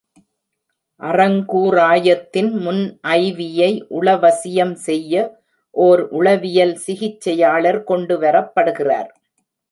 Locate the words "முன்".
2.63-2.81